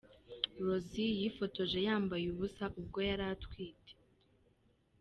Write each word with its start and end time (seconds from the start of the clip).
Rosie 0.65 1.15
yifotoje 1.21 1.79
yambaye 1.87 2.25
ubusa 2.33 2.65
ubwo 2.79 2.99
yari 3.09 3.23
atwite. 3.33 3.91